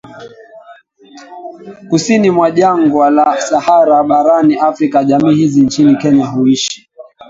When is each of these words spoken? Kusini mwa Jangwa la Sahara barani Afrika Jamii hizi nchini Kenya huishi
Kusini 1.89 2.31
mwa 2.31 2.51
Jangwa 2.51 3.09
la 3.09 3.41
Sahara 3.41 4.03
barani 4.03 4.55
Afrika 4.55 5.03
Jamii 5.03 5.35
hizi 5.35 5.61
nchini 5.63 5.95
Kenya 5.95 6.25
huishi 6.25 6.89